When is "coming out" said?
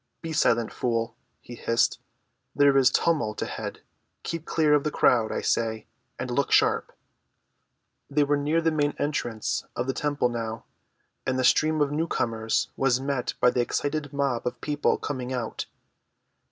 14.97-15.67